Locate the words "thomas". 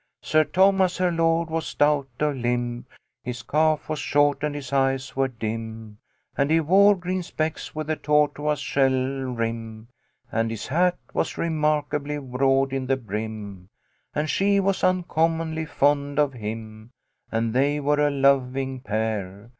0.45-0.97